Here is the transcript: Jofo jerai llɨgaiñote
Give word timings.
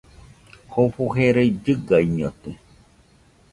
Jofo 0.71 1.03
jerai 1.15 1.49
llɨgaiñote 1.63 2.51